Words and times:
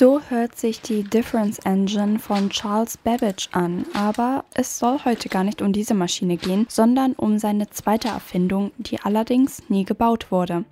So 0.00 0.22
hört 0.30 0.56
sich 0.56 0.80
die 0.80 1.02
Difference 1.02 1.58
Engine 1.58 2.18
von 2.18 2.48
Charles 2.48 2.96
Babbage 2.96 3.50
an, 3.52 3.84
aber 3.92 4.46
es 4.54 4.78
soll 4.78 4.98
heute 5.04 5.28
gar 5.28 5.44
nicht 5.44 5.60
um 5.60 5.74
diese 5.74 5.92
Maschine 5.92 6.38
gehen, 6.38 6.64
sondern 6.70 7.12
um 7.12 7.38
seine 7.38 7.68
zweite 7.68 8.08
Erfindung, 8.08 8.70
die 8.78 8.98
allerdings 8.98 9.68
nie 9.68 9.84
gebaut 9.84 10.30
wurde. 10.30 10.64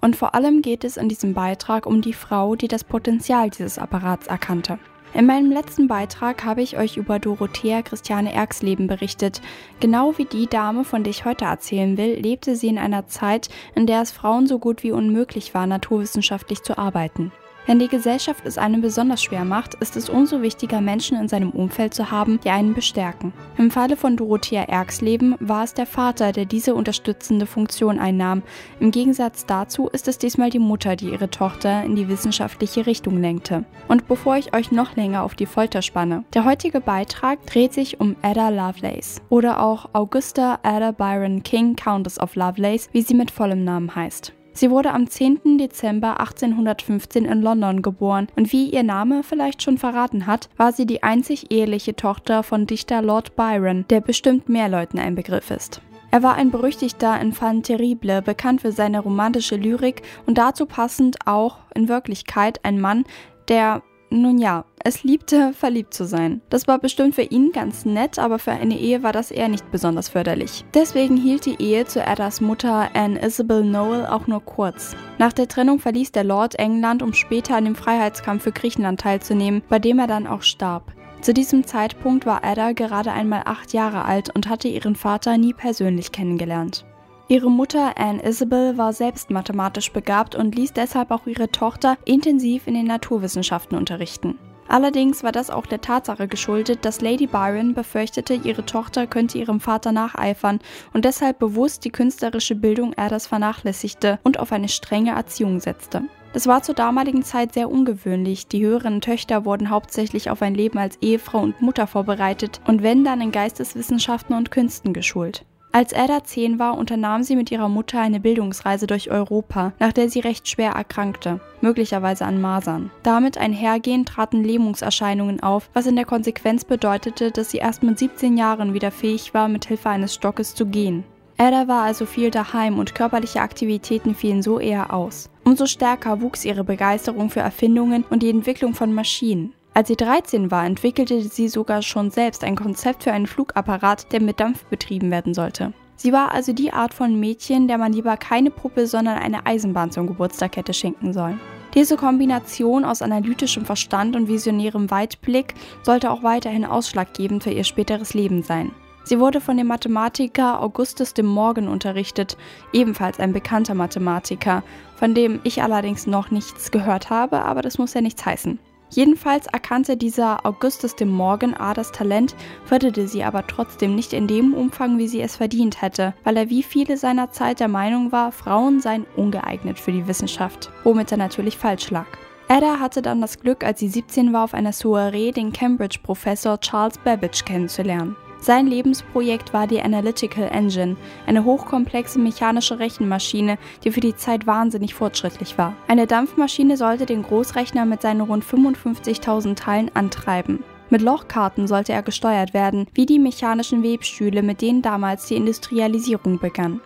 Und 0.00 0.16
vor 0.16 0.34
allem 0.34 0.60
geht 0.60 0.82
es 0.82 0.96
in 0.96 1.08
diesem 1.08 1.34
Beitrag 1.34 1.86
um 1.86 2.02
die 2.02 2.14
Frau, 2.14 2.56
die 2.56 2.66
das 2.66 2.82
Potenzial 2.82 3.48
dieses 3.48 3.78
Apparats 3.78 4.26
erkannte. 4.26 4.80
In 5.14 5.26
meinem 5.26 5.52
letzten 5.52 5.86
Beitrag 5.86 6.44
habe 6.44 6.62
ich 6.62 6.76
euch 6.76 6.96
über 6.96 7.20
Dorothea 7.20 7.80
Christiane 7.82 8.34
Erxleben 8.34 8.88
berichtet. 8.88 9.40
Genau 9.78 10.18
wie 10.18 10.24
die 10.24 10.48
Dame, 10.48 10.82
von 10.82 11.04
der 11.04 11.12
ich 11.12 11.24
heute 11.24 11.44
erzählen 11.44 11.96
will, 11.96 12.18
lebte 12.18 12.56
sie 12.56 12.66
in 12.66 12.78
einer 12.78 13.06
Zeit, 13.06 13.50
in 13.76 13.86
der 13.86 14.02
es 14.02 14.10
Frauen 14.10 14.48
so 14.48 14.58
gut 14.58 14.82
wie 14.82 14.90
unmöglich 14.90 15.54
war, 15.54 15.68
naturwissenschaftlich 15.68 16.64
zu 16.64 16.76
arbeiten. 16.76 17.30
Wenn 17.66 17.78
die 17.78 17.88
Gesellschaft 17.88 18.44
es 18.44 18.58
einem 18.58 18.82
besonders 18.82 19.22
schwer 19.22 19.46
macht, 19.46 19.74
ist 19.76 19.96
es 19.96 20.10
umso 20.10 20.42
wichtiger, 20.42 20.82
Menschen 20.82 21.18
in 21.18 21.28
seinem 21.28 21.50
Umfeld 21.50 21.94
zu 21.94 22.10
haben, 22.10 22.38
die 22.44 22.50
einen 22.50 22.74
bestärken. 22.74 23.32
Im 23.56 23.70
Falle 23.70 23.96
von 23.96 24.18
Dorothea 24.18 24.64
Erxleben 24.64 25.34
war 25.40 25.64
es 25.64 25.72
der 25.72 25.86
Vater, 25.86 26.32
der 26.32 26.44
diese 26.44 26.74
unterstützende 26.74 27.46
Funktion 27.46 27.98
einnahm. 27.98 28.42
Im 28.80 28.90
Gegensatz 28.90 29.46
dazu 29.46 29.88
ist 29.88 30.08
es 30.08 30.18
diesmal 30.18 30.50
die 30.50 30.58
Mutter, 30.58 30.94
die 30.94 31.08
ihre 31.08 31.30
Tochter 31.30 31.82
in 31.84 31.96
die 31.96 32.08
wissenschaftliche 32.08 32.84
Richtung 32.84 33.18
lenkte. 33.18 33.64
Und 33.88 34.08
bevor 34.08 34.36
ich 34.36 34.54
euch 34.54 34.70
noch 34.70 34.94
länger 34.94 35.22
auf 35.22 35.34
die 35.34 35.46
Folter 35.46 35.80
spanne, 35.80 36.24
der 36.34 36.44
heutige 36.44 36.82
Beitrag 36.82 37.46
dreht 37.46 37.72
sich 37.72 37.98
um 37.98 38.14
Ada 38.20 38.50
Lovelace 38.50 39.22
oder 39.30 39.62
auch 39.62 39.88
Augusta 39.94 40.58
Ada 40.62 40.92
Byron 40.92 41.42
King, 41.42 41.76
Countess 41.76 42.20
of 42.20 42.36
Lovelace, 42.36 42.90
wie 42.92 43.00
sie 43.00 43.14
mit 43.14 43.30
vollem 43.30 43.64
Namen 43.64 43.94
heißt. 43.94 44.34
Sie 44.56 44.70
wurde 44.70 44.92
am 44.92 45.10
10. 45.10 45.58
Dezember 45.58 46.20
1815 46.20 47.24
in 47.24 47.42
London 47.42 47.82
geboren 47.82 48.28
und 48.36 48.52
wie 48.52 48.70
ihr 48.70 48.84
Name 48.84 49.24
vielleicht 49.24 49.62
schon 49.62 49.78
verraten 49.78 50.28
hat, 50.28 50.48
war 50.56 50.72
sie 50.72 50.86
die 50.86 51.02
einzig 51.02 51.50
eheliche 51.50 51.96
Tochter 51.96 52.44
von 52.44 52.66
Dichter 52.66 53.02
Lord 53.02 53.34
Byron, 53.34 53.84
der 53.90 54.00
bestimmt 54.00 54.48
mehr 54.48 54.68
Leuten 54.68 55.00
ein 55.00 55.16
Begriff 55.16 55.50
ist. 55.50 55.80
Er 56.12 56.22
war 56.22 56.36
ein 56.36 56.52
berüchtigter 56.52 57.20
Infant 57.20 57.66
terrible, 57.66 58.22
bekannt 58.22 58.60
für 58.60 58.70
seine 58.70 59.00
romantische 59.00 59.56
Lyrik 59.56 60.02
und 60.26 60.38
dazu 60.38 60.66
passend 60.66 61.16
auch 61.26 61.58
in 61.74 61.88
Wirklichkeit 61.88 62.60
ein 62.62 62.80
Mann, 62.80 63.04
der 63.48 63.82
nun 64.22 64.38
ja, 64.38 64.64
es 64.82 65.02
liebte, 65.02 65.52
verliebt 65.52 65.94
zu 65.94 66.04
sein. 66.04 66.40
Das 66.50 66.68
war 66.68 66.78
bestimmt 66.78 67.14
für 67.14 67.22
ihn 67.22 67.52
ganz 67.52 67.84
nett, 67.84 68.18
aber 68.18 68.38
für 68.38 68.52
eine 68.52 68.78
Ehe 68.78 69.02
war 69.02 69.12
das 69.12 69.30
eher 69.30 69.48
nicht 69.48 69.70
besonders 69.70 70.08
förderlich. 70.08 70.64
Deswegen 70.74 71.16
hielt 71.16 71.46
die 71.46 71.60
Ehe 71.60 71.86
zu 71.86 72.06
Adas 72.06 72.40
Mutter 72.40 72.90
Anne 72.94 73.20
Isabel 73.20 73.64
Noel 73.64 74.06
auch 74.06 74.26
nur 74.26 74.40
kurz. 74.40 74.94
Nach 75.18 75.32
der 75.32 75.48
Trennung 75.48 75.78
verließ 75.78 76.12
der 76.12 76.24
Lord 76.24 76.58
England, 76.58 77.02
um 77.02 77.12
später 77.12 77.56
an 77.56 77.64
dem 77.64 77.74
Freiheitskampf 77.74 78.42
für 78.42 78.52
Griechenland 78.52 79.00
teilzunehmen, 79.00 79.62
bei 79.68 79.78
dem 79.78 79.98
er 79.98 80.06
dann 80.06 80.26
auch 80.26 80.42
starb. 80.42 80.92
Zu 81.20 81.32
diesem 81.32 81.66
Zeitpunkt 81.66 82.26
war 82.26 82.44
Ada 82.44 82.72
gerade 82.72 83.10
einmal 83.10 83.42
acht 83.46 83.72
Jahre 83.72 84.04
alt 84.04 84.34
und 84.34 84.48
hatte 84.48 84.68
ihren 84.68 84.94
Vater 84.94 85.38
nie 85.38 85.54
persönlich 85.54 86.12
kennengelernt. 86.12 86.84
Ihre 87.26 87.50
Mutter 87.50 87.96
Anne 87.96 88.22
Isabel 88.22 88.76
war 88.76 88.92
selbst 88.92 89.30
mathematisch 89.30 89.90
begabt 89.92 90.34
und 90.34 90.54
ließ 90.54 90.74
deshalb 90.74 91.10
auch 91.10 91.26
ihre 91.26 91.50
Tochter 91.50 91.96
intensiv 92.04 92.66
in 92.66 92.74
den 92.74 92.86
Naturwissenschaften 92.86 93.78
unterrichten. 93.78 94.38
Allerdings 94.68 95.22
war 95.22 95.32
das 95.32 95.48
auch 95.48 95.64
der 95.64 95.80
Tatsache 95.80 96.28
geschuldet, 96.28 96.84
dass 96.84 97.00
Lady 97.00 97.26
Byron 97.26 97.72
befürchtete, 97.72 98.34
ihre 98.34 98.66
Tochter 98.66 99.06
könnte 99.06 99.38
ihrem 99.38 99.60
Vater 99.60 99.92
nacheifern 99.92 100.60
und 100.92 101.06
deshalb 101.06 101.38
bewusst 101.38 101.84
die 101.86 101.90
künstlerische 101.90 102.56
Bildung 102.56 102.92
Erdas 102.92 103.26
vernachlässigte 103.26 104.18
und 104.22 104.38
auf 104.38 104.52
eine 104.52 104.68
strenge 104.68 105.12
Erziehung 105.12 105.60
setzte. 105.60 106.02
Das 106.34 106.46
war 106.46 106.62
zur 106.62 106.74
damaligen 106.74 107.22
Zeit 107.22 107.54
sehr 107.54 107.70
ungewöhnlich. 107.70 108.48
Die 108.48 108.64
höheren 108.64 109.00
Töchter 109.00 109.44
wurden 109.44 109.70
hauptsächlich 109.70 110.28
auf 110.28 110.42
ein 110.42 110.54
Leben 110.54 110.78
als 110.78 110.98
Ehefrau 111.00 111.40
und 111.40 111.62
Mutter 111.62 111.86
vorbereitet 111.86 112.60
und 112.66 112.82
wenn 112.82 113.04
dann 113.04 113.20
in 113.20 113.32
Geisteswissenschaften 113.32 114.36
und 114.36 114.50
Künsten 114.50 114.92
geschult. 114.92 115.46
Als 115.74 115.92
Ada 115.92 116.22
zehn 116.22 116.60
war, 116.60 116.78
unternahm 116.78 117.24
sie 117.24 117.34
mit 117.34 117.50
ihrer 117.50 117.68
Mutter 117.68 118.00
eine 118.00 118.20
Bildungsreise 118.20 118.86
durch 118.86 119.10
Europa, 119.10 119.72
nach 119.80 119.92
der 119.92 120.08
sie 120.08 120.20
recht 120.20 120.48
schwer 120.48 120.70
erkrankte, 120.70 121.40
möglicherweise 121.62 122.26
an 122.26 122.40
Masern. 122.40 122.92
Damit 123.02 123.38
einhergehend 123.38 124.08
traten 124.08 124.44
Lähmungserscheinungen 124.44 125.42
auf, 125.42 125.68
was 125.72 125.86
in 125.86 125.96
der 125.96 126.04
Konsequenz 126.04 126.64
bedeutete, 126.64 127.32
dass 127.32 127.50
sie 127.50 127.58
erst 127.58 127.82
mit 127.82 127.98
17 127.98 128.36
Jahren 128.36 128.72
wieder 128.72 128.92
fähig 128.92 129.34
war, 129.34 129.48
mit 129.48 129.64
Hilfe 129.64 129.88
eines 129.88 130.14
Stockes 130.14 130.54
zu 130.54 130.66
gehen. 130.66 131.02
Ada 131.38 131.66
war 131.66 131.82
also 131.82 132.06
viel 132.06 132.30
daheim 132.30 132.78
und 132.78 132.94
körperliche 132.94 133.40
Aktivitäten 133.40 134.14
fielen 134.14 134.42
so 134.42 134.60
eher 134.60 134.94
aus. 134.94 135.28
Umso 135.42 135.66
stärker 135.66 136.20
wuchs 136.20 136.44
ihre 136.44 136.62
Begeisterung 136.62 137.30
für 137.30 137.40
Erfindungen 137.40 138.04
und 138.10 138.22
die 138.22 138.30
Entwicklung 138.30 138.74
von 138.74 138.94
Maschinen. 138.94 139.52
Als 139.76 139.88
sie 139.88 139.96
13 139.96 140.52
war, 140.52 140.64
entwickelte 140.64 141.20
sie 141.20 141.48
sogar 141.48 141.82
schon 141.82 142.12
selbst 142.12 142.44
ein 142.44 142.54
Konzept 142.54 143.02
für 143.02 143.12
einen 143.12 143.26
Flugapparat, 143.26 144.12
der 144.12 144.22
mit 144.22 144.38
Dampf 144.38 144.64
betrieben 144.66 145.10
werden 145.10 145.34
sollte. 145.34 145.72
Sie 145.96 146.12
war 146.12 146.30
also 146.30 146.52
die 146.52 146.72
Art 146.72 146.94
von 146.94 147.18
Mädchen, 147.18 147.66
der 147.66 147.76
man 147.76 147.92
lieber 147.92 148.16
keine 148.16 148.52
Puppe, 148.52 148.86
sondern 148.86 149.18
eine 149.18 149.46
Eisenbahn 149.46 149.90
zum 149.90 150.06
Geburtstag 150.06 150.56
hätte 150.56 150.72
schenken 150.72 151.12
sollen. 151.12 151.40
Diese 151.74 151.96
Kombination 151.96 152.84
aus 152.84 153.02
analytischem 153.02 153.64
Verstand 153.64 154.14
und 154.14 154.28
visionärem 154.28 154.92
Weitblick 154.92 155.54
sollte 155.82 156.12
auch 156.12 156.22
weiterhin 156.22 156.64
ausschlaggebend 156.64 157.42
für 157.42 157.50
ihr 157.50 157.64
späteres 157.64 158.14
Leben 158.14 158.44
sein. 158.44 158.70
Sie 159.02 159.18
wurde 159.18 159.40
von 159.40 159.56
dem 159.56 159.66
Mathematiker 159.66 160.62
Augustus 160.62 161.14
de 161.14 161.24
Morgan 161.24 161.66
unterrichtet, 161.66 162.36
ebenfalls 162.72 163.18
ein 163.18 163.32
bekannter 163.32 163.74
Mathematiker, 163.74 164.62
von 164.94 165.14
dem 165.14 165.40
ich 165.42 165.62
allerdings 165.64 166.06
noch 166.06 166.30
nichts 166.30 166.70
gehört 166.70 167.10
habe, 167.10 167.42
aber 167.42 167.60
das 167.60 167.76
muss 167.76 167.92
ja 167.92 168.00
nichts 168.00 168.24
heißen. 168.24 168.60
Jedenfalls 168.94 169.46
erkannte 169.48 169.96
dieser 169.96 170.46
Augustus 170.46 170.94
de 170.94 171.04
Morgan 171.04 171.52
Adas 171.54 171.90
Talent, 171.90 172.36
förderte 172.64 173.08
sie 173.08 173.24
aber 173.24 173.44
trotzdem 173.44 173.96
nicht 173.96 174.12
in 174.12 174.28
dem 174.28 174.54
Umfang, 174.54 174.98
wie 174.98 175.08
sie 175.08 175.20
es 175.20 175.34
verdient 175.34 175.82
hätte, 175.82 176.14
weil 176.22 176.36
er 176.36 176.48
wie 176.48 176.62
viele 176.62 176.96
seiner 176.96 177.32
Zeit 177.32 177.58
der 177.58 177.66
Meinung 177.66 178.12
war, 178.12 178.30
Frauen 178.30 178.78
seien 178.78 179.04
ungeeignet 179.16 179.80
für 179.80 179.90
die 179.90 180.06
Wissenschaft, 180.06 180.70
womit 180.84 181.10
er 181.10 181.18
natürlich 181.18 181.58
falsch 181.58 181.90
lag. 181.90 182.06
Ada 182.46 182.78
hatte 182.78 183.02
dann 183.02 183.20
das 183.20 183.40
Glück, 183.40 183.64
als 183.64 183.80
sie 183.80 183.88
17 183.88 184.32
war, 184.32 184.44
auf 184.44 184.54
einer 184.54 184.72
Soiree 184.72 185.32
den 185.32 185.52
Cambridge-Professor 185.52 186.60
Charles 186.60 186.98
Babbage 186.98 187.44
kennenzulernen. 187.44 188.14
Sein 188.40 188.66
Lebensprojekt 188.66 189.52
war 189.52 189.66
die 189.66 189.80
Analytical 189.80 190.48
Engine, 190.52 190.96
eine 191.26 191.44
hochkomplexe 191.44 192.18
mechanische 192.18 192.78
Rechenmaschine, 192.78 193.58
die 193.84 193.90
für 193.90 194.00
die 194.00 194.16
Zeit 194.16 194.46
wahnsinnig 194.46 194.94
fortschrittlich 194.94 195.56
war. 195.56 195.74
Eine 195.88 196.06
Dampfmaschine 196.06 196.76
sollte 196.76 197.06
den 197.06 197.22
Großrechner 197.22 197.86
mit 197.86 198.02
seinen 198.02 198.20
rund 198.20 198.44
55.000 198.44 199.54
Teilen 199.54 199.90
antreiben. 199.94 200.62
Mit 200.90 201.02
Lochkarten 201.02 201.66
sollte 201.66 201.92
er 201.92 202.02
gesteuert 202.02 202.54
werden, 202.54 202.86
wie 202.94 203.06
die 203.06 203.18
mechanischen 203.18 203.82
Webstühle, 203.82 204.42
mit 204.42 204.60
denen 204.60 204.82
damals 204.82 205.26
die 205.26 205.36
Industrialisierung 205.36 206.38
begann. 206.38 206.80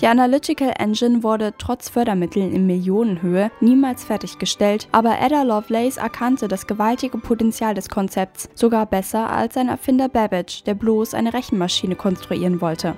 Die 0.00 0.08
Analytical 0.08 0.72
Engine 0.76 1.22
wurde 1.22 1.54
trotz 1.56 1.88
Fördermitteln 1.88 2.52
in 2.52 2.66
Millionenhöhe 2.66 3.50
niemals 3.60 4.04
fertiggestellt, 4.04 4.88
aber 4.90 5.20
Ada 5.20 5.44
Lovelace 5.44 5.98
erkannte 5.98 6.48
das 6.48 6.66
gewaltige 6.66 7.18
Potenzial 7.18 7.74
des 7.74 7.88
Konzepts 7.88 8.48
sogar 8.54 8.86
besser 8.86 9.30
als 9.30 9.54
sein 9.54 9.68
Erfinder 9.68 10.08
Babbage, 10.08 10.64
der 10.64 10.74
bloß 10.74 11.14
eine 11.14 11.32
Rechenmaschine 11.32 11.94
konstruieren 11.94 12.60
wollte. 12.60 12.96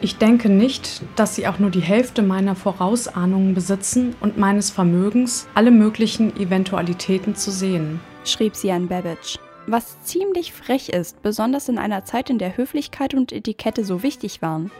Ich 0.00 0.16
denke 0.16 0.48
nicht, 0.48 1.02
dass 1.14 1.34
sie 1.34 1.46
auch 1.46 1.58
nur 1.58 1.68
die 1.68 1.82
Hälfte 1.82 2.22
meiner 2.22 2.56
Vorausahnungen 2.56 3.54
besitzen 3.54 4.16
und 4.20 4.38
meines 4.38 4.70
Vermögens, 4.70 5.46
alle 5.54 5.70
möglichen 5.70 6.34
Eventualitäten 6.40 7.36
zu 7.36 7.50
sehen, 7.50 8.00
schrieb 8.24 8.56
sie 8.56 8.72
an 8.72 8.88
Babbage. 8.88 9.38
Was 9.66 10.02
ziemlich 10.04 10.54
frech 10.54 10.88
ist, 10.88 11.20
besonders 11.20 11.68
in 11.68 11.76
einer 11.78 12.06
Zeit, 12.06 12.30
in 12.30 12.38
der 12.38 12.56
Höflichkeit 12.56 13.12
und 13.12 13.30
Etikette 13.30 13.84
so 13.84 14.02
wichtig 14.02 14.40
waren. 14.40 14.70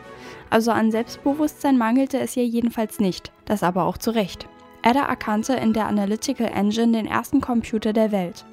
Also 0.49 0.71
an 0.71 0.91
Selbstbewusstsein 0.91 1.77
mangelte 1.77 2.19
es 2.19 2.35
ihr 2.37 2.45
jedenfalls 2.45 2.99
nicht, 2.99 3.31
das 3.45 3.63
aber 3.63 3.85
auch 3.85 3.97
zu 3.97 4.11
Recht. 4.11 4.47
Ada 4.83 5.01
erkannte 5.01 5.53
in 5.53 5.73
der 5.73 5.87
Analytical 5.87 6.47
Engine 6.47 6.91
den 6.91 7.05
ersten 7.05 7.41
Computer 7.41 7.93
der 7.93 8.11
Welt. 8.11 8.45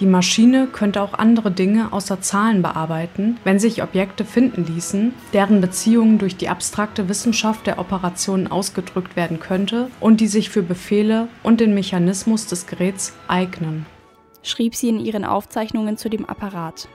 Die 0.00 0.06
Maschine 0.06 0.68
könnte 0.68 1.02
auch 1.02 1.14
andere 1.14 1.50
Dinge 1.50 1.92
außer 1.92 2.20
Zahlen 2.20 2.62
bearbeiten, 2.62 3.36
wenn 3.42 3.58
sich 3.58 3.82
Objekte 3.82 4.24
finden 4.24 4.64
ließen, 4.64 5.12
deren 5.32 5.60
Beziehungen 5.60 6.18
durch 6.18 6.36
die 6.36 6.48
abstrakte 6.48 7.08
Wissenschaft 7.08 7.66
der 7.66 7.80
Operationen 7.80 8.46
ausgedrückt 8.46 9.16
werden 9.16 9.40
könnte 9.40 9.90
und 9.98 10.20
die 10.20 10.28
sich 10.28 10.50
für 10.50 10.62
Befehle 10.62 11.26
und 11.42 11.60
den 11.60 11.74
Mechanismus 11.74 12.46
des 12.46 12.68
Geräts 12.68 13.16
eignen, 13.26 13.86
schrieb 14.44 14.76
sie 14.76 14.88
in 14.88 15.00
ihren 15.00 15.24
Aufzeichnungen 15.24 15.96
zu 15.96 16.08
dem 16.08 16.24
Apparat. 16.24 16.88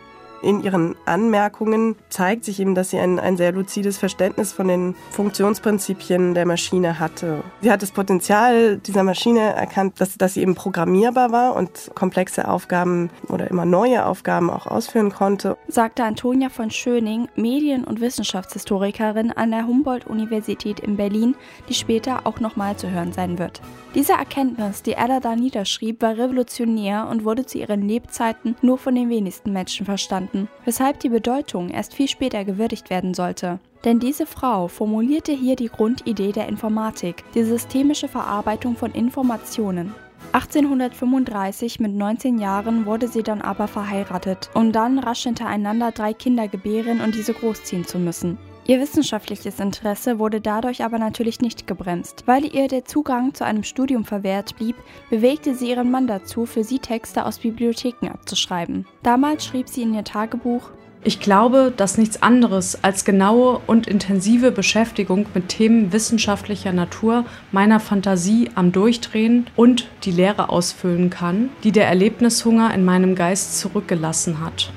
In 0.44 0.62
ihren 0.62 0.95
Anmerkungen 1.06 1.95
zeigt 2.10 2.44
sich 2.45 2.60
eben, 2.60 2.75
dass 2.75 2.90
sie 2.90 3.00
ein, 3.00 3.19
ein 3.19 3.38
sehr 3.38 3.51
luzides 3.51 3.98
Verständnis 3.98 4.54
von 4.54 4.68
den 4.68 4.95
Funktionsprinzipien 5.12 6.34
der 6.34 6.45
Maschine 6.45 7.00
hatte. 7.00 7.44
Sie 7.62 7.72
hat 7.72 7.81
das 7.81 7.92
Potenzial 7.92 8.78
dieser 8.78 9.04
Maschine 9.04 9.40
erkannt, 9.54 10.00
dass, 10.00 10.18
dass 10.18 10.36
sie 10.36 10.42
eben 10.42 10.56
programmierbar 10.56 11.31
war 11.31 11.56
und 11.56 11.92
komplexe 11.95 12.48
Aufgaben 12.48 13.10
oder 13.30 13.50
immer 13.50 13.66
neue 13.66 14.06
Aufgaben 14.06 14.50
auch 14.50 14.68
ausführen 14.68 15.12
konnte. 15.12 15.57
Sagte 15.68 16.04
Antonia 16.04 16.50
von 16.50 16.69
Schöning, 16.72 17.28
Medien- 17.36 17.86
und 17.86 18.01
Wissenschaftshistorikerin 18.01 19.31
an 19.31 19.51
der 19.51 19.66
Humboldt-Universität 19.66 20.80
in 20.80 20.98
Berlin, 20.98 21.36
die 21.69 21.74
später 21.74 22.25
auch 22.25 22.40
nochmal 22.40 22.75
zu 22.75 22.90
hören 22.92 23.13
sein 23.13 23.40
wird. 23.40 23.62
Diese 23.95 24.13
Erkenntnis, 24.13 24.81
die 24.81 24.94
Ella 24.94 25.19
da 25.19 25.36
niederschrieb, 25.36 26.01
war 26.01 26.18
revolutionär 26.18 27.07
und 27.10 27.25
wurde 27.25 27.45
zu 27.45 27.60
ihren 27.60 27.88
Lebzeiten 27.88 28.56
nur 28.62 28.80
von 28.80 28.95
den 28.95 29.10
wenigsten 29.10 29.54
Menschen 29.54 29.86
verstanden, 29.86 30.32
weshalb 30.65 31.00
die 31.00 31.09
Bedeutung 31.09 31.69
erst 31.69 31.94
viel 31.94 32.07
später 32.07 32.45
gewürdigt 32.45 32.89
werden 32.89 33.13
sollte. 33.13 33.59
Denn 33.83 34.00
diese 34.00 34.25
Frau 34.25 34.68
formulierte 34.68 35.33
hier 35.33 35.56
die 35.56 35.69
Grundidee 35.69 36.31
der 36.31 36.47
Informatik, 36.47 37.24
die 37.33 37.44
systemische 37.44 38.07
Verarbeitung 38.07 38.75
von 38.75 38.91
Informationen. 38.91 39.94
1835 40.31 41.80
mit 41.80 41.94
19 41.94 42.39
Jahren 42.39 42.85
wurde 42.85 43.07
sie 43.07 43.24
dann 43.24 43.41
aber 43.41 43.68
verheiratet, 43.68 44.50
um 44.53 44.71
dann 44.71 45.00
rasch 45.00 45.24
hintereinander 45.24 45.91
drei 45.91 46.13
Kinder 46.13 46.47
gebären 46.47 47.01
und 47.01 47.13
diese 47.13 47.33
großziehen 47.33 47.85
zu 47.85 48.00
müssen. 48.00 48.38
Ihr 48.65 48.80
wissenschaftliches 48.80 49.60
Interesse 49.60 50.19
wurde 50.19 50.39
dadurch 50.39 50.86
aber 50.86 50.98
natürlich 50.98 51.42
nicht 51.42 51.68
gebremst. 51.68 52.24
Weil 52.25 52.45
ihr 52.45 52.69
der 52.69 52.86
Zugang 52.86 53.33
zu 53.33 53.44
einem 53.44 53.63
Studium 53.63 54.06
verwehrt 54.06 54.56
blieb, 54.56 54.77
bewegte 55.10 55.54
sie 55.54 55.71
ihren 55.71 55.92
Mann 55.92 56.07
dazu, 56.07 56.45
für 56.45 56.63
sie 56.63 56.80
Texte 56.80 57.25
aus 57.25 57.39
Bibliotheken 57.39 58.07
abzuschreiben. 58.07 58.86
Damals 59.04 59.45
schrieb 59.45 59.68
sie 59.68 59.81
in 59.81 59.94
ihr 59.94 60.06
Tagebuch 60.06 60.71
ich 61.06 61.19
glaube, 61.19 61.74
dass 61.75 61.98
nichts 61.98 62.24
anderes 62.24 62.81
als 62.81 63.04
genaue 63.04 63.60
und 63.68 63.88
intensive 63.88 64.51
Beschäftigung 64.51 65.25
mit 65.33 65.50
Themen 65.50 65.92
wissenschaftlicher 65.92 66.71
Natur 66.71 67.25
meiner 67.51 67.81
Fantasie 67.81 68.50
am 68.56 68.71
Durchdrehen 68.71 69.48
und 69.57 69.89
die 70.04 70.12
Leere 70.12 70.48
ausfüllen 70.48 71.09
kann, 71.09 71.50
die 71.66 71.74
der 71.74 71.88
Erlebnishunger 71.88 72.74
in 72.74 72.86
meinem 72.86 73.16
Geist 73.16 73.59
zurückgelassen 73.59 74.39
hat. 74.39 74.71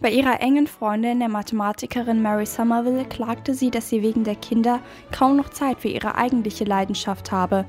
Bei 0.00 0.10
ihrer 0.10 0.40
engen 0.40 0.66
Freundin, 0.66 1.18
der 1.18 1.28
Mathematikerin 1.28 2.22
Mary 2.22 2.46
Somerville, 2.46 3.04
klagte 3.04 3.52
sie, 3.52 3.70
dass 3.70 3.90
sie 3.90 4.02
wegen 4.02 4.24
der 4.24 4.34
Kinder 4.34 4.80
kaum 5.12 5.36
noch 5.36 5.50
Zeit 5.50 5.80
für 5.80 5.88
ihre 5.88 6.14
eigentliche 6.14 6.64
Leidenschaft 6.64 7.30
habe. 7.32 7.66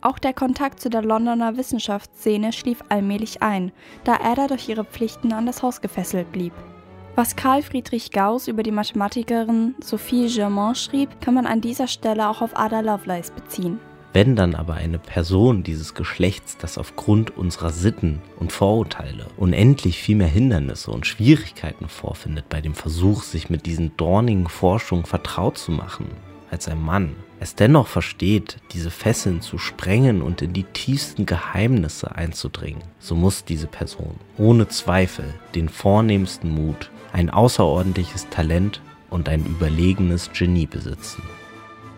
Auch 0.00 0.20
der 0.20 0.32
Kontakt 0.32 0.78
zu 0.78 0.90
der 0.90 1.02
Londoner 1.02 1.56
Wissenschaftsszene 1.56 2.52
schlief 2.52 2.84
allmählich 2.88 3.42
ein, 3.42 3.72
da 4.04 4.18
Ada 4.22 4.46
durch 4.46 4.68
ihre 4.68 4.84
Pflichten 4.84 5.32
an 5.32 5.46
das 5.46 5.62
Haus 5.64 5.80
gefesselt 5.80 6.30
blieb. 6.30 6.52
Was 7.16 7.34
Karl 7.34 7.62
Friedrich 7.62 8.12
Gauss 8.12 8.46
über 8.46 8.62
die 8.62 8.70
Mathematikerin 8.70 9.74
Sophie 9.82 10.28
Germain 10.28 10.76
schrieb, 10.76 11.20
kann 11.20 11.34
man 11.34 11.46
an 11.46 11.60
dieser 11.60 11.88
Stelle 11.88 12.28
auch 12.28 12.42
auf 12.42 12.56
Ada 12.56 12.80
Lovelace 12.80 13.32
beziehen. 13.32 13.80
Wenn 14.12 14.36
dann 14.36 14.54
aber 14.54 14.74
eine 14.74 14.98
Person 14.98 15.62
dieses 15.62 15.94
Geschlechts, 15.94 16.58
das 16.58 16.76
aufgrund 16.76 17.34
unserer 17.36 17.70
Sitten 17.70 18.20
und 18.38 18.52
Vorurteile 18.52 19.26
unendlich 19.38 19.98
viel 19.98 20.16
mehr 20.16 20.28
Hindernisse 20.28 20.90
und 20.90 21.06
Schwierigkeiten 21.06 21.88
vorfindet 21.88 22.50
bei 22.50 22.60
dem 22.60 22.74
Versuch, 22.74 23.22
sich 23.22 23.48
mit 23.48 23.64
diesen 23.64 23.96
dornigen 23.96 24.48
Forschungen 24.48 25.06
vertraut 25.06 25.56
zu 25.56 25.72
machen, 25.72 26.08
als 26.50 26.68
ein 26.68 26.82
Mann, 26.82 27.16
es 27.40 27.54
dennoch 27.54 27.86
versteht, 27.86 28.58
diese 28.72 28.90
Fesseln 28.90 29.40
zu 29.40 29.56
sprengen 29.56 30.20
und 30.20 30.42
in 30.42 30.52
die 30.52 30.64
tiefsten 30.64 31.24
Geheimnisse 31.24 32.14
einzudringen, 32.14 32.82
so 32.98 33.14
muss 33.14 33.46
diese 33.46 33.66
Person 33.66 34.16
ohne 34.36 34.68
Zweifel 34.68 35.24
den 35.54 35.70
vornehmsten 35.70 36.50
Mut, 36.50 36.90
ein 37.14 37.30
außerordentliches 37.30 38.28
Talent 38.28 38.82
und 39.08 39.30
ein 39.30 39.46
überlegenes 39.46 40.30
Genie 40.32 40.66
besitzen. 40.66 41.22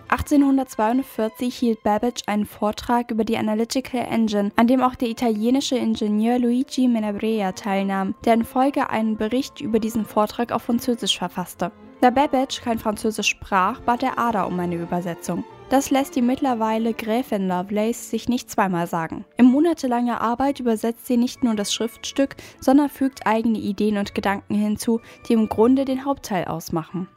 1842 0.09 1.55
hielt 1.55 1.83
Babbage 1.83 2.23
einen 2.27 2.47
Vortrag 2.47 3.11
über 3.11 3.25
die 3.25 3.37
Analytical 3.37 4.01
Engine, 4.01 4.53
an 4.57 4.67
dem 4.67 4.83
auch 4.83 4.95
der 4.95 5.09
italienische 5.09 5.77
Ingenieur 5.77 6.39
Luigi 6.39 6.89
Menabrea 6.89 7.53
teilnahm, 7.53 8.15
der 8.25 8.35
in 8.35 8.45
Folge 8.45 8.91
einen 8.91 9.17
Bericht 9.17 9.61
über 9.61 9.79
diesen 9.79 10.05
Vortrag 10.05 10.53
auf 10.53 10.63
Französisch 10.63 11.19
verfasste. 11.19 11.73
Da 12.01 12.11
Babbage 12.11 12.61
kein 12.61 12.79
Französisch 12.79 13.29
sprach, 13.29 13.81
bat 13.81 14.03
er 14.03 14.19
Ada 14.19 14.45
um 14.45 14.61
eine 14.61 14.77
Übersetzung. 14.77 15.45
Das 15.71 15.91
lässt 15.91 16.15
die 16.15 16.23
mittlerweile 16.23 16.93
Gräfin 16.93 17.49
Lovelace 17.49 18.11
sich 18.11 18.29
nicht 18.29 18.51
zweimal 18.51 18.87
sagen. 18.87 19.25
In 19.39 19.47
monatelanger 19.47 20.21
Arbeit 20.21 20.61
übersetzt 20.61 21.07
sie 21.07 21.17
nicht 21.17 21.43
nur 21.43 21.55
das 21.55 21.73
Schriftstück, 21.73 22.37
sondern 22.61 22.91
fügt 22.91 23.27
eigene 23.27 23.59
Ideen 23.59 23.97
und 23.97 24.15
Gedanken 24.15 24.55
hinzu, 24.55 25.01
die 25.27 25.33
im 25.33 25.49
Grunde 25.49 25.87
den 25.87 26.05
Hauptteil 26.05 26.45
ausmachen. 26.45 27.09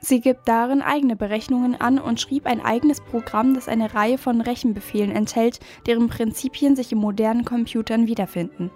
Sie 0.00 0.20
gibt 0.20 0.48
darin 0.48 0.80
eigene 0.80 1.16
Berechnungen 1.16 1.80
an 1.80 1.98
und 1.98 2.20
schrieb 2.20 2.46
ein 2.46 2.64
eigenes 2.64 3.00
Programm, 3.00 3.54
das 3.54 3.68
eine 3.68 3.94
Reihe 3.94 4.18
von 4.18 4.40
Rechenbefehlen 4.40 5.10
enthält, 5.10 5.60
deren 5.86 6.08
Prinzipien 6.08 6.76
sich 6.76 6.92
in 6.92 6.98
modernen 6.98 7.44
Computern 7.44 8.06
wiederfinden. 8.06 8.70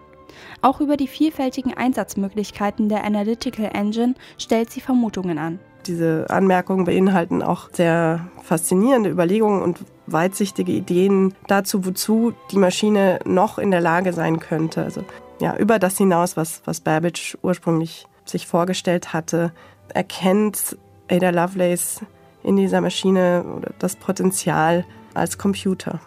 Auch 0.62 0.80
über 0.80 0.96
die 0.96 1.08
vielfältigen 1.08 1.74
Einsatzmöglichkeiten 1.74 2.88
der 2.88 3.04
Analytical 3.04 3.70
Engine 3.72 4.14
stellt 4.38 4.70
sie 4.70 4.80
Vermutungen 4.80 5.38
an. 5.38 5.58
Diese 5.86 6.26
Anmerkungen 6.30 6.84
beinhalten 6.84 7.42
auch 7.42 7.68
sehr 7.72 8.28
faszinierende 8.42 9.10
Überlegungen 9.10 9.62
und 9.62 9.78
weitsichtige 10.06 10.72
Ideen 10.72 11.34
dazu, 11.48 11.84
wozu 11.84 12.34
die 12.50 12.58
Maschine 12.58 13.18
noch 13.24 13.58
in 13.58 13.70
der 13.70 13.80
Lage 13.80 14.12
sein 14.12 14.38
könnte. 14.38 14.84
Also 14.84 15.04
ja, 15.40 15.56
über 15.56 15.78
das 15.78 15.98
hinaus, 15.98 16.36
was, 16.36 16.62
was 16.64 16.80
Babbage 16.80 17.36
ursprünglich 17.42 18.06
sich 18.24 18.46
vorgestellt 18.46 19.12
hatte, 19.12 19.52
erkennt 19.92 20.76
Ada 21.12 21.28
Lovelace 21.28 22.00
in 22.42 22.56
dieser 22.56 22.80
Maschine 22.80 23.44
das 23.78 23.96
Potenzial 23.96 24.86
als 25.12 25.36
Computer. 25.36 26.00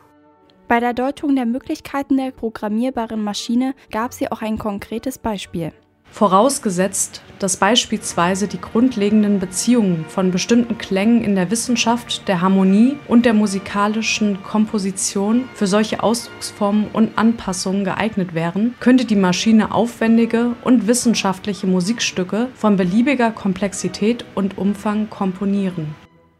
Bei 0.68 0.80
der 0.80 0.94
Deutung 0.94 1.36
der 1.36 1.46
Möglichkeiten 1.46 2.18
der 2.18 2.31
programmierbaren 2.31 3.24
Maschine 3.24 3.75
gab 3.92 4.13
sie 4.13 4.31
auch 4.31 4.42
ein 4.42 4.57
konkretes 4.57 5.19
Beispiel. 5.19 5.72
Vorausgesetzt, 6.15 7.21
dass 7.39 7.57
beispielsweise 7.57 8.47
die 8.47 8.62
grundlegenden 8.62 9.41
Beziehungen 9.41 10.06
von 10.07 10.31
bestimmten 10.31 10.77
Klängen 10.77 11.21
in 11.21 11.35
der 11.35 11.51
Wissenschaft, 11.51 12.25
der 12.29 12.39
Harmonie 12.39 12.95
und 13.09 13.25
der 13.25 13.33
musikalischen 13.33 14.41
Komposition 14.41 15.50
für 15.56 15.67
solche 15.67 16.01
Ausdrucksformen 16.01 16.88
und 16.94 17.17
Anpassungen 17.17 17.83
geeignet 17.83 18.33
wären, 18.33 18.75
könnte 18.79 19.03
die 19.03 19.17
Maschine 19.17 19.73
aufwendige 19.73 20.56
und 20.63 20.88
wissenschaftliche 20.88 21.67
Musikstücke 21.67 22.47
von 22.56 22.77
beliebiger 22.77 23.31
Komplexität 23.31 24.23
und 24.35 24.57
Umfang 24.57 25.09
komponieren. 25.09 25.95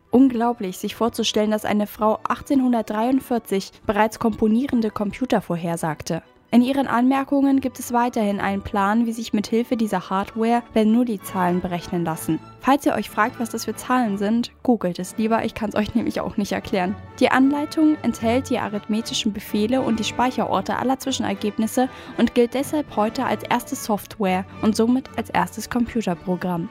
Unglaublich, 0.10 0.78
sich 0.78 0.96
vorzustellen, 0.96 1.52
dass 1.52 1.66
eine 1.66 1.86
Frau 1.86 2.20
1843 2.24 3.74
bereits 3.86 4.20
komponierende 4.20 4.90
Computer 4.90 5.42
vorhersagte. 5.42 6.24
In 6.52 6.62
ihren 6.62 6.88
Anmerkungen 6.88 7.60
gibt 7.60 7.80
es 7.80 7.92
weiterhin 7.92 8.40
einen 8.40 8.62
Plan, 8.62 9.06
wie 9.06 9.12
sich 9.12 9.34
mit 9.34 9.48
Hilfe 9.48 9.76
dieser 9.76 10.10
Hardware 10.10 10.64
Bernoulli-Zahlen 10.74 11.60
berechnen 11.60 12.06
lassen. 12.06 12.40
Falls 12.62 12.86
ihr 12.86 12.94
euch 12.94 13.10
fragt, 13.10 13.40
was 13.40 13.50
das 13.50 13.66
für 13.66 13.76
Zahlen 13.76 14.18
sind, 14.18 14.52
googelt 14.64 15.00
es 15.00 15.18
lieber, 15.18 15.44
ich 15.44 15.54
kann 15.54 15.70
es 15.70 15.76
euch 15.76 15.96
nämlich 15.96 16.22
auch 16.22 16.38
nicht 16.38 16.54
erklären. 16.54 16.96
Die 17.20 17.30
Anleitung 17.30 17.98
enthält 18.04 18.50
die 18.50 18.60
arithmetischen 18.60 19.34
Befehle 19.34 19.82
und 19.82 20.00
die 20.00 20.06
Speicherorte 20.06 20.78
aller 20.78 21.00
Zwischenergebnisse 21.00 21.90
und 22.18 22.36
gilt 22.36 22.54
deshalb 22.54 22.96
heute 22.96 23.26
als 23.26 23.44
erste 23.44 23.76
Software 23.76 24.46
und 24.62 24.76
somit 24.76 25.10
als 25.18 25.30
erstes 25.30 25.70
Computerprogramm. 25.70 26.70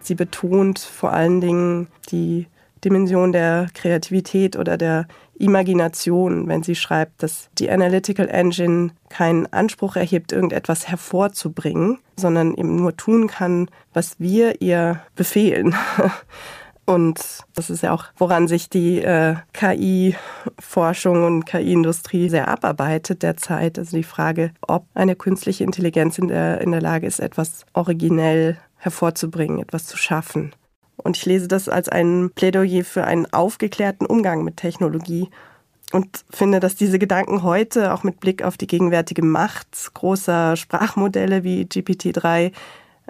Sie 0.00 0.14
betont 0.14 0.78
vor 0.78 1.12
allen 1.12 1.40
Dingen 1.40 1.88
die 2.10 2.46
Dimension 2.84 3.32
der 3.32 3.68
Kreativität 3.74 4.56
oder 4.56 4.76
der 4.76 5.06
Imagination, 5.38 6.48
wenn 6.48 6.62
sie 6.62 6.74
schreibt, 6.74 7.22
dass 7.22 7.48
die 7.58 7.70
Analytical 7.70 8.28
Engine 8.28 8.90
keinen 9.08 9.46
Anspruch 9.52 9.96
erhebt, 9.96 10.32
irgendetwas 10.32 10.88
hervorzubringen, 10.88 11.98
sondern 12.16 12.54
eben 12.54 12.76
nur 12.76 12.96
tun 12.96 13.26
kann, 13.26 13.70
was 13.94 14.20
wir 14.20 14.60
ihr 14.60 15.00
befehlen. 15.16 15.74
Und 16.90 17.20
das 17.54 17.70
ist 17.70 17.84
ja 17.84 17.92
auch, 17.92 18.06
woran 18.16 18.48
sich 18.48 18.68
die 18.68 19.00
äh, 19.00 19.36
KI-Forschung 19.52 21.22
und 21.22 21.46
KI-Industrie 21.46 22.28
sehr 22.28 22.48
abarbeitet 22.48 23.22
derzeit. 23.22 23.78
Also 23.78 23.96
die 23.96 24.02
Frage, 24.02 24.50
ob 24.60 24.86
eine 24.94 25.14
künstliche 25.14 25.62
Intelligenz 25.62 26.18
in 26.18 26.26
der, 26.26 26.60
in 26.60 26.72
der 26.72 26.80
Lage 26.80 27.06
ist, 27.06 27.20
etwas 27.20 27.64
originell 27.74 28.58
hervorzubringen, 28.76 29.60
etwas 29.60 29.86
zu 29.86 29.96
schaffen. 29.96 30.52
Und 31.02 31.16
ich 31.16 31.26
lese 31.26 31.48
das 31.48 31.68
als 31.68 31.88
ein 31.88 32.30
Plädoyer 32.34 32.84
für 32.84 33.04
einen 33.04 33.32
aufgeklärten 33.32 34.06
Umgang 34.06 34.44
mit 34.44 34.56
Technologie 34.56 35.28
und 35.92 36.24
finde, 36.30 36.60
dass 36.60 36.76
diese 36.76 36.98
Gedanken 36.98 37.42
heute 37.42 37.92
auch 37.92 38.04
mit 38.04 38.20
Blick 38.20 38.42
auf 38.44 38.56
die 38.56 38.66
gegenwärtige 38.66 39.24
Macht 39.24 39.92
großer 39.94 40.56
Sprachmodelle 40.56 41.42
wie 41.42 41.64
GPT-3 41.64 42.52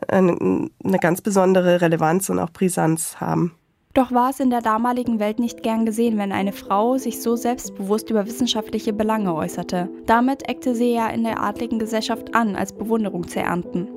eine, 0.08 0.68
eine 0.82 0.98
ganz 0.98 1.20
besondere 1.20 1.80
Relevanz 1.80 2.30
und 2.30 2.38
auch 2.38 2.50
Brisanz 2.50 3.16
haben. 3.20 3.54
Doch 3.92 4.12
war 4.12 4.30
es 4.30 4.38
in 4.38 4.50
der 4.50 4.60
damaligen 4.60 5.18
Welt 5.18 5.40
nicht 5.40 5.64
gern 5.64 5.84
gesehen, 5.84 6.16
wenn 6.16 6.30
eine 6.30 6.52
Frau 6.52 6.96
sich 6.96 7.20
so 7.20 7.34
selbstbewusst 7.34 8.08
über 8.08 8.24
wissenschaftliche 8.24 8.92
Belange 8.92 9.34
äußerte. 9.34 9.88
Damit 10.06 10.48
eckte 10.48 10.76
sie 10.76 10.94
ja 10.94 11.08
in 11.08 11.24
der 11.24 11.42
adligen 11.42 11.80
Gesellschaft 11.80 12.34
an, 12.36 12.54
als 12.54 12.72
Bewunderung 12.72 13.26
zu 13.26 13.40
ernten. 13.40 13.88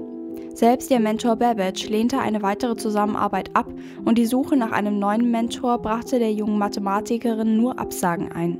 Selbst 0.53 0.91
ihr 0.91 0.99
Mentor 0.99 1.35
Babbage 1.37 1.89
lehnte 1.89 2.19
eine 2.19 2.43
weitere 2.43 2.75
Zusammenarbeit 2.75 3.49
ab 3.55 3.65
und 4.05 4.19
die 4.19 4.27
Suche 4.27 4.55
nach 4.55 4.71
einem 4.71 4.99
neuen 4.99 5.31
Mentor 5.31 5.79
brachte 5.79 6.19
der 6.19 6.31
jungen 6.31 6.59
Mathematikerin 6.59 7.57
nur 7.57 7.79
Absagen 7.79 8.31
ein. 8.31 8.59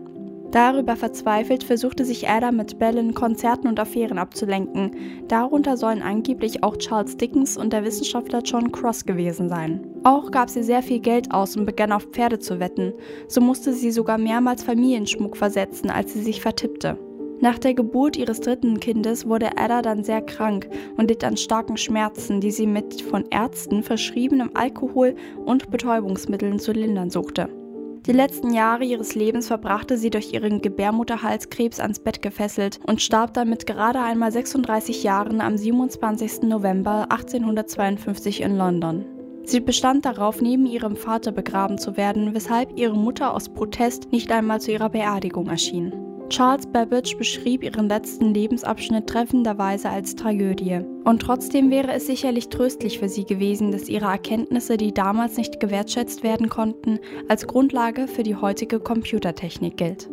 Darüber 0.50 0.96
verzweifelt 0.96 1.64
versuchte 1.64 2.04
sich 2.04 2.30
Ada 2.30 2.52
mit 2.52 2.78
Bällen, 2.78 3.14
Konzerten 3.14 3.68
und 3.68 3.80
Affären 3.80 4.20
abzulenken. 4.20 4.96
Darunter 5.28 5.78
sollen 5.78 6.02
angeblich 6.04 6.64
auch 6.64 6.78
Charles 6.78 7.18
Dickens 7.18 7.58
und 7.58 7.74
der 7.74 7.84
Wissenschaftler 7.84 8.42
John 8.44 8.72
Cross 8.72 9.06
gewesen 9.06 9.50
sein. 9.50 9.86
Auch 10.04 10.32
gab 10.32 10.50
sie 10.50 10.62
sehr 10.62 10.84
viel 10.84 11.00
Geld 11.00 11.32
aus 11.32 11.56
und 11.56 11.66
begann 11.66 11.92
auf 11.92 12.04
Pferde 12.06 12.38
zu 12.38 12.60
wetten. 12.60 12.94
So 13.28 13.42
musste 13.42 13.74
sie 13.74 13.92
sogar 13.92 14.18
mehrmals 14.18 14.64
Familienschmuck 14.64 15.38
versetzen, 15.38 15.90
als 15.90 16.14
sie 16.14 16.22
sich 16.22 16.42
vertippte. 16.42 17.00
Nach 17.44 17.60
der 17.60 17.74
Geburt 17.74 18.16
ihres 18.16 18.40
dritten 18.40 18.80
Kindes 18.80 19.28
wurde 19.28 19.58
Ada 19.58 19.82
dann 19.82 20.06
sehr 20.06 20.22
krank 20.22 20.70
und 20.96 21.10
litt 21.10 21.26
an 21.26 21.36
starken 21.36 21.76
Schmerzen, 21.76 22.40
die 22.40 22.52
sie 22.52 22.66
mit 22.66 23.02
von 23.02 23.26
Ärzten 23.32 23.84
verschriebenem 23.84 24.52
Alkohol 24.54 25.14
und 25.44 25.70
Betäubungsmitteln 25.70 26.58
zu 26.58 26.72
lindern 26.72 27.10
suchte. 27.10 27.50
Die 28.06 28.14
letzten 28.14 28.54
Jahre 28.54 28.86
ihres 28.86 29.14
Lebens 29.16 29.48
verbrachte 29.48 29.98
sie 29.98 30.10
durch 30.10 30.32
ihren 30.32 30.62
Gebärmutterhalskrebs 30.62 31.82
ans 31.82 32.00
Bett 32.00 32.22
gefesselt 32.22 32.80
und 32.88 33.02
starb 33.02 33.34
dann 33.34 33.50
mit 33.50 33.66
gerade 33.66 34.00
einmal 34.00 34.32
36 34.32 35.04
Jahren 35.04 35.42
am 35.42 35.58
27. 35.58 36.44
November 36.44 37.08
1852 37.10 38.40
in 38.40 38.56
London. 38.56 39.04
Sie 39.44 39.60
bestand 39.60 40.06
darauf, 40.06 40.42
neben 40.42 40.66
ihrem 40.66 40.96
Vater 40.96 41.34
begraben 41.34 41.78
zu 41.78 41.98
werden, 41.98 42.34
weshalb 42.34 42.80
ihre 42.80 42.96
Mutter 42.96 43.34
aus 43.34 43.50
Protest 43.50 44.14
nicht 44.14 44.32
einmal 44.32 44.62
zu 44.62 44.72
ihrer 44.72 44.88
Beerdigung 44.88 45.48
erschien. 45.48 46.13
Charles 46.30 46.66
Babbage 46.66 47.18
beschrieb 47.18 47.64
ihren 47.64 47.88
letzten 47.88 48.34
Lebensabschnitt 48.34 49.08
treffenderweise 49.08 49.90
als 49.90 50.16
Tragödie. 50.16 50.82
Und 51.04 51.22
trotzdem 51.22 51.70
wäre 51.70 51.94
es 51.94 52.08
sicherlich 52.08 52.50
tröstlich 52.50 53.00
für 53.00 53.10
sie 53.10 53.26
gewesen, 53.26 53.72
dass 53.72 53.90
ihre 53.90 54.06
Erkenntnisse, 54.06 54.78
die 54.78 54.94
damals 54.94 55.38
nicht 55.38 55.60
gewertschätzt 55.60 56.24
werden 56.24 56.50
konnten, 56.50 57.00
als 57.28 57.46
Grundlage 57.46 58.08
für 58.08 58.24
die 58.24 58.36
heutige 58.36 58.80
Computertechnik 58.80 59.78
gilt. 59.78 60.10